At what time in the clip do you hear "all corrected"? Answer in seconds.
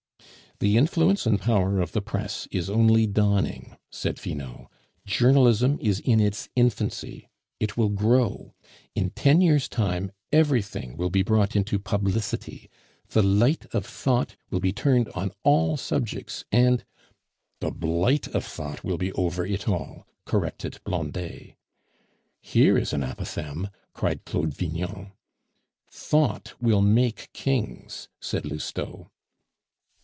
19.67-20.79